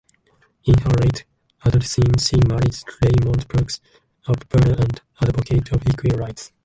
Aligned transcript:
In 0.63 0.79
her 0.79 0.89
late-adolescence, 0.99 2.29
she 2.29 2.37
married 2.47 2.75
Raymond 3.03 3.47
Parks, 3.47 3.79
a 4.25 4.33
barber 4.49 4.81
and 4.81 4.99
advocate 5.21 5.71
of 5.73 5.85
equal 5.87 6.17
rights. 6.17 6.51